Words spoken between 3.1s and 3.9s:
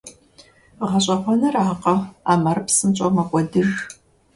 мэкӀуэдыж.